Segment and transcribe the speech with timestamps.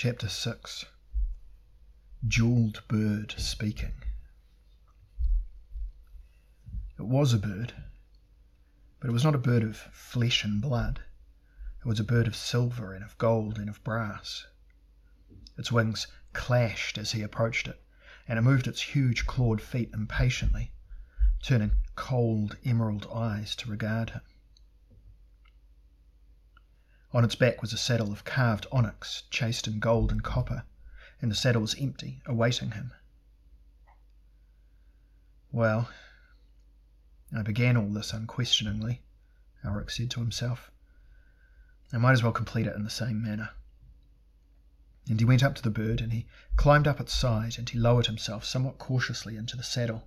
[0.00, 0.84] Chapter 6
[2.28, 3.94] Jeweled Bird Speaking.
[6.96, 7.74] It was a bird,
[9.00, 11.02] but it was not a bird of flesh and blood.
[11.80, 14.46] It was a bird of silver and of gold and of brass.
[15.56, 17.82] Its wings clashed as he approached it,
[18.28, 20.70] and it moved its huge clawed feet impatiently,
[21.42, 24.20] turning cold emerald eyes to regard him.
[27.12, 30.64] On its back was a saddle of carved onyx, chased in gold and copper,
[31.22, 32.92] and the saddle was empty, awaiting him.
[35.50, 35.90] Well,
[37.34, 39.02] I began all this unquestioningly,
[39.64, 40.70] Elric said to himself.
[41.94, 43.50] I might as well complete it in the same manner.
[45.08, 47.78] And he went up to the bird, and he climbed up its side, and he
[47.78, 50.06] lowered himself somewhat cautiously into the saddle.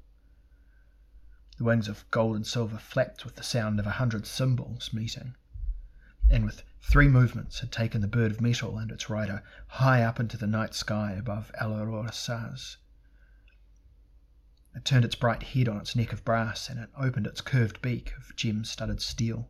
[1.57, 5.35] The wings of gold and silver flapped with the sound of a hundred cymbals meeting,
[6.29, 10.19] and with three movements had taken the bird of metal and its rider high up
[10.19, 12.77] into the night sky above Alorosaz.
[14.75, 17.81] It turned its bright head on its neck of brass, and it opened its curved
[17.81, 19.49] beak of gem-studded steel.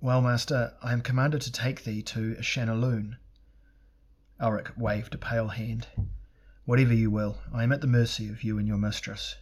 [0.00, 3.18] Well, master, I am commanded to take thee to Shanaloon.
[4.40, 5.86] Elric waved a pale hand.
[6.64, 9.36] Whatever you will, I am at the mercy of you and your mistress.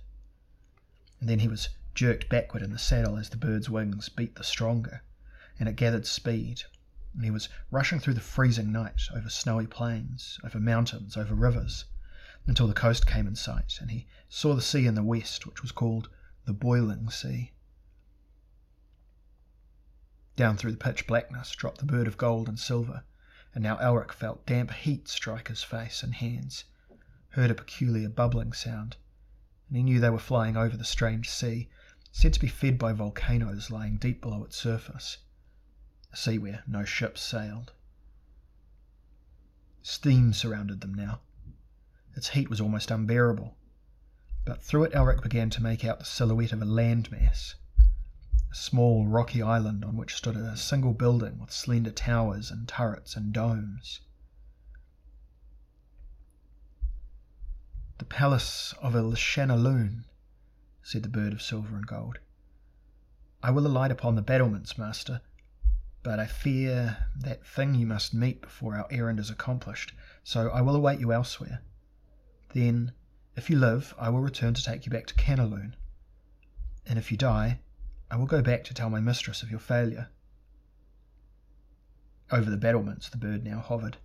[1.20, 4.44] And then he was jerked backward in the saddle as the bird's wings beat the
[4.44, 5.02] stronger,
[5.58, 6.62] and it gathered speed,
[7.12, 11.86] and he was rushing through the freezing night over snowy plains, over mountains, over rivers,
[12.46, 15.60] until the coast came in sight, and he saw the sea in the west, which
[15.60, 16.08] was called
[16.44, 17.50] the Boiling Sea.
[20.36, 23.02] Down through the pitch blackness dropped the bird of gold and silver,
[23.52, 26.62] and now Elric felt damp heat strike his face and hands,
[27.30, 28.96] heard a peculiar bubbling sound,
[29.66, 31.68] and he knew they were flying over the strange sea,
[32.18, 35.18] said to be fed by volcanoes lying deep below its surface,
[36.12, 37.72] a sea where no ships sailed.
[39.82, 41.20] Steam surrounded them now.
[42.16, 43.56] Its heat was almost unbearable,
[44.44, 47.54] but through it Elric began to make out the silhouette of a landmass,
[48.50, 53.14] a small rocky island on which stood a single building with slender towers and turrets
[53.14, 54.00] and domes.
[57.98, 60.02] The palace of El Shanaloon,
[60.88, 62.18] said the bird of silver and gold.
[63.42, 65.20] I will alight upon the battlements, master,
[66.02, 69.92] but I fear that thing you must meet before our errand is accomplished,
[70.24, 71.60] so I will await you elsewhere.
[72.54, 72.92] Then,
[73.36, 75.74] if you live, I will return to take you back to Kaneloon,
[76.86, 77.60] and if you die,
[78.10, 80.08] I will go back to tell my mistress of your failure.
[82.30, 83.98] Over the battlements the bird now hovered,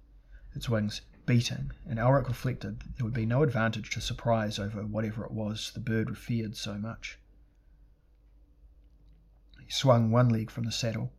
[0.54, 5.26] its wings beating, and Elric reflected there would be no advantage to surprise over whatever
[5.26, 7.20] it was the bird feared so much.
[9.60, 11.14] He swung one leg from the saddle,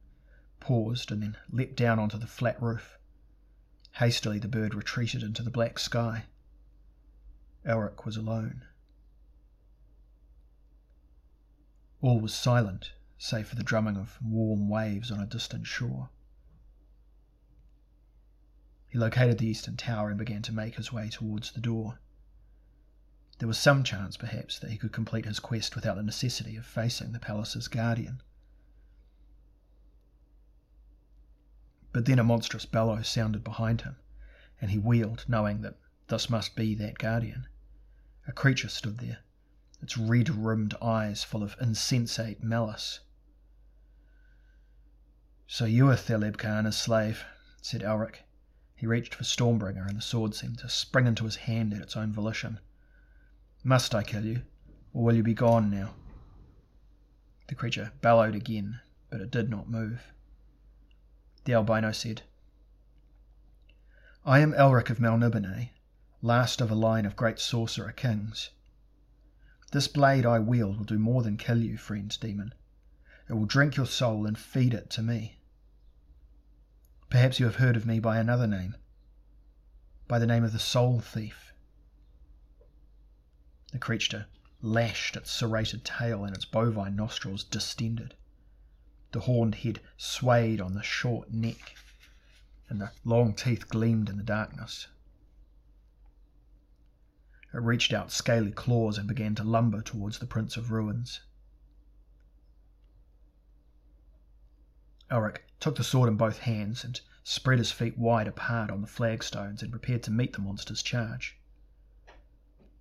[0.60, 2.98] paused, and then leapt down onto the flat roof.
[3.92, 6.24] Hastily the bird retreated into the black sky.
[7.64, 8.64] Elric was alone.
[12.02, 16.10] All was silent, save for the drumming of warm waves on a distant shore.
[18.94, 21.98] He located the eastern tower and began to make his way towards the door.
[23.40, 26.64] There was some chance, perhaps, that he could complete his quest without the necessity of
[26.64, 28.22] facing the palace's guardian.
[31.92, 33.96] But then a monstrous bellow sounded behind him,
[34.60, 35.74] and he wheeled, knowing that
[36.06, 37.48] this must be that guardian.
[38.28, 39.18] A creature stood there,
[39.82, 43.00] its red rimmed eyes full of insensate malice.
[45.48, 47.24] So you are Theleb K'aarna's slave,
[47.60, 48.23] said Elric.
[48.84, 51.96] He reached for Stormbringer, and the sword seemed to spring into his hand at its
[51.96, 52.60] own volition.
[53.62, 54.42] Must I kill you,
[54.92, 55.94] or will you be gone now?
[57.46, 60.12] The creature bellowed again, but it did not move.
[61.46, 62.24] The albino said,
[64.22, 65.70] I am Elric of Melniboné,
[66.20, 68.50] last of a line of great sorcerer kings.
[69.72, 72.52] This blade I wield will do more than kill you, friend demon.
[73.30, 75.38] It will drink your soul and feed it to me.
[77.10, 78.76] Perhaps you have heard of me by another name,
[80.08, 81.52] by the name of the Soul Thief.
[83.72, 84.26] The creature
[84.60, 88.14] lashed its serrated tail and its bovine nostrils distended.
[89.12, 91.76] The horned head swayed on the short neck,
[92.68, 94.88] and the long teeth gleamed in the darkness.
[97.52, 101.20] It reached out scaly claws and began to lumber towards the Prince of Ruins.
[105.10, 108.86] Elric took the sword in both hands and spread his feet wide apart on the
[108.86, 111.38] flagstones and prepared to meet the monster's charge.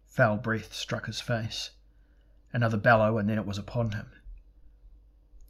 [0.05, 1.71] Foul breath struck his face.
[2.51, 4.11] Another bellow, and then it was upon him.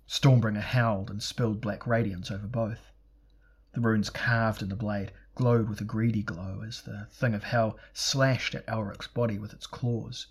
[0.07, 2.91] Stormbringer howled and spilled black radiance over both.
[3.71, 7.45] The runes carved in the blade glowed with a greedy glow as the thing of
[7.45, 10.27] hell slashed at Elric's body with its claws,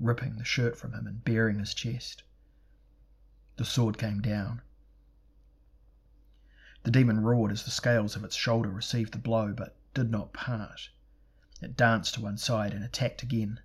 [0.00, 2.22] ripping the shirt from him and baring his chest.
[3.56, 4.62] The sword came down.
[6.86, 10.32] The demon roared as the scales of its shoulder received the blow, but did not
[10.32, 10.90] part.
[11.60, 13.58] It danced to one side and attacked again.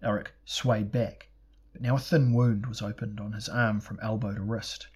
[0.00, 1.30] Elric swayed back,
[1.72, 4.86] but now a thin wound was opened on his arm from elbow to wrist.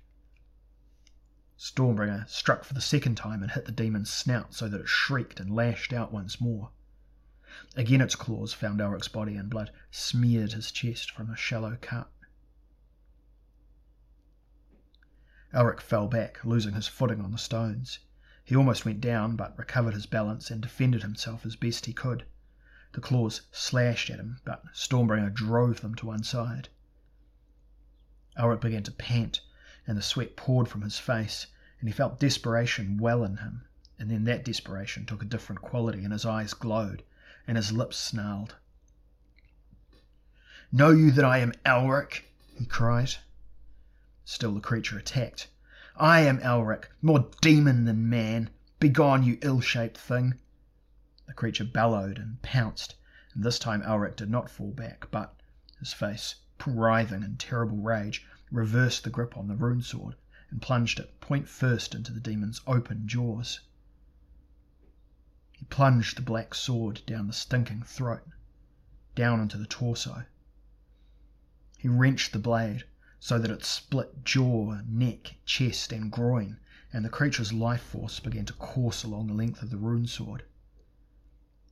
[1.59, 5.41] Stormbringer struck for the second time and hit the demon's snout so that it shrieked
[5.41, 6.71] and lashed out once more.
[7.75, 12.13] Again its claws found Elric's body and blood smeared his chest from a shallow cut.
[15.53, 17.99] Elric fell back, losing his footing on the stones.
[18.45, 22.25] He almost went down, but recovered his balance and defended himself as best he could.
[22.93, 26.69] The claws slashed at him, but Stormbringer drove them to one side.
[28.39, 29.41] Elric began to pant,
[29.89, 31.49] and the sweat poured from his face,
[31.81, 33.65] and he felt desperation well in him.
[33.99, 37.03] And then that desperation took a different quality, and his eyes glowed,
[37.49, 38.55] and his lips snarled.
[40.71, 42.27] Know you that I am Elric?
[42.55, 43.17] he cried.
[44.33, 45.49] Still the creature attacked.
[45.97, 48.51] I am Elric, more demon than man.
[48.79, 50.39] Begone, you ill-shaped thing.
[51.27, 52.95] The creature bellowed and pounced,
[53.35, 55.35] and this time Elric did not fall back, but,
[55.81, 60.15] his face writhing in terrible rage, reversed the grip on the rune sword
[60.49, 63.59] and plunged it point first into the demon's open jaws.
[65.51, 68.25] He plunged the black sword down the stinking throat,
[69.17, 70.25] down into the torso.
[71.77, 72.85] He wrenched the blade
[73.21, 76.59] so that it split jaw, neck, chest, and groin,
[76.91, 80.43] and the creature's life force began to course along the length of the rune sword.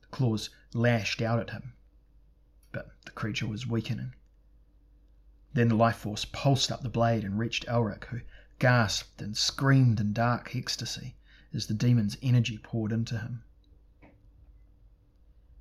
[0.01, 1.73] The claws lashed out at him,
[2.71, 4.13] but the creature was weakening.
[5.53, 8.21] Then the life force pulsed up the blade and reached Elric, who
[8.59, 11.15] gasped and screamed in dark ecstasy
[11.51, 13.43] as the demon's energy poured into him.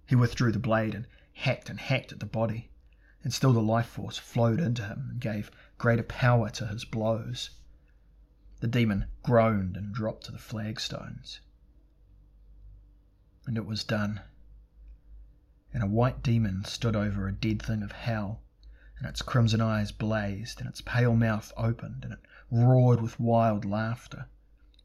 [0.06, 2.70] He withdrew the blade and hacked and hacked at the body,
[3.28, 7.50] and still the life force flowed into him and gave greater power to his blows.
[8.60, 11.40] The demon groaned and dropped to the flagstones.
[13.46, 14.22] And it was done.
[15.75, 18.40] And a white demon stood over a dead thing of hell
[18.96, 23.66] and its crimson eyes blazed, and its pale mouth opened, and it roared with wild
[23.66, 24.25] laughter,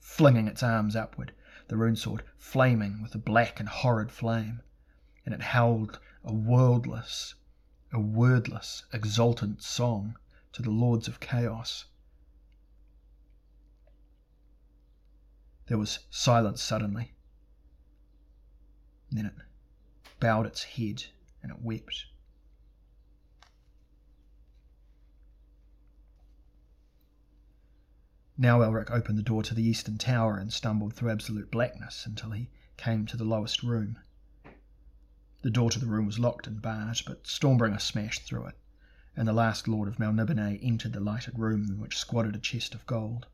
[0.01, 1.33] flinging its arms upward,
[1.69, 4.61] the rune sword flaming with a black and horrid flame,
[5.25, 7.35] and it howled a wordless,
[7.93, 10.17] a wordless, exultant song
[10.51, 11.85] to the lords of chaos.
[15.67, 17.13] There was silence suddenly.
[19.11, 19.33] Then it
[20.19, 21.05] bowed its head
[21.41, 22.05] and it wept.
[28.35, 32.31] Now Elric opened the door to the eastern tower and stumbled through absolute blackness until
[32.31, 33.99] he came to the lowest room.
[35.43, 38.57] The door to the room was locked and barred, but Stormbringer smashed through it,
[39.13, 42.73] and the last Lord of Melniboné entered the lighted room in which squatted a chest
[42.73, 43.27] of gold.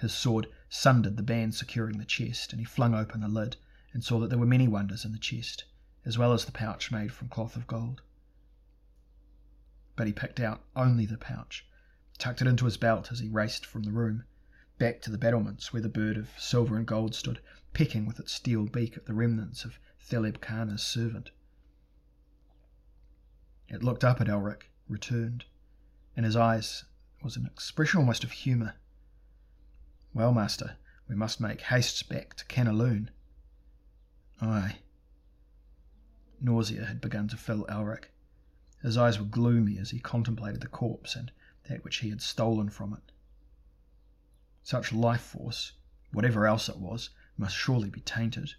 [0.00, 3.56] His sword sundered the band securing the chest, and he flung open the lid
[3.94, 5.64] and saw that there were many wonders in the chest,
[6.04, 8.02] as well as the pouch made from cloth of gold.
[9.96, 11.64] But he picked out only the pouch
[12.18, 14.24] tucked it into his belt as he raced from the room,
[14.78, 17.40] back to the battlements where the bird of silver and gold stood,
[17.72, 21.30] pecking with its steel beak at the remnants of Theleb K'aarna's servant.
[23.68, 25.44] It looked up at Elric, returned.
[26.14, 26.84] And in his eyes
[27.22, 28.74] was an expression almost of humour.
[30.14, 30.76] Well, master,
[31.08, 33.10] we must make haste back to Kaneloon.
[34.40, 34.78] Aye.
[36.40, 38.10] Nausea had begun to fill Elric.
[38.82, 41.32] His eyes were gloomy as he contemplated the corpse and
[41.68, 43.12] that which he had stolen from it.
[44.66, 45.74] Such life force,
[46.10, 48.54] whatever else it was, must surely be tainted.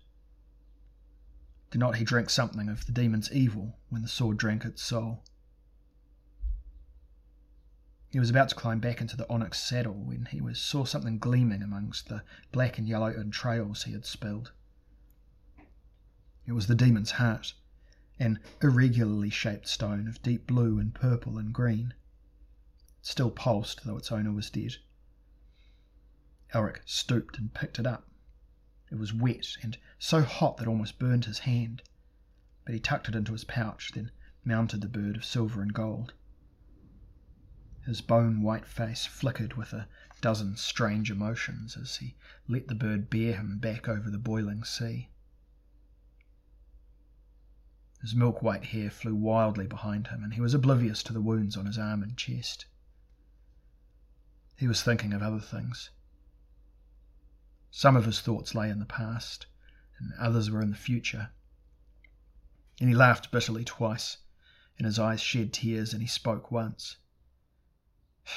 [1.69, 5.25] Did not he drink something of the demon's evil when the sword drank its soul?
[8.07, 11.19] He was about to climb back into the onyx saddle when he was, saw something
[11.19, 12.23] gleaming amongst the
[12.53, 14.53] black and yellow entrails he had spilled.
[16.45, 17.53] It was the demon's heart,
[18.17, 21.95] an irregularly shaped stone of deep blue and purple and green
[23.01, 24.77] still pulsed, though its owner was dead.
[26.53, 28.09] Elric stooped and picked it up.
[28.89, 31.83] It was wet and so hot that almost burned his hand,
[32.63, 34.11] but he tucked it into his pouch, then
[34.45, 36.13] mounted the bird of silver and gold.
[37.85, 39.89] His bone white face flickered with a
[40.21, 42.15] dozen strange emotions as he
[42.47, 45.09] let the bird bear him back over the boiling sea.
[48.01, 51.57] His milk white hair flew wildly behind him, and he was oblivious to the wounds
[51.57, 52.67] on his arm and chest.
[54.55, 55.89] He was thinking of other things.
[57.77, 59.45] Some of his thoughts lay in the past,
[59.99, 61.29] and others were in the future.
[62.79, 64.17] And he laughed bitterly twice,
[64.79, 66.97] and his eyes shed tears, and he spoke once.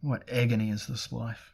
[0.00, 1.53] What agony is this life?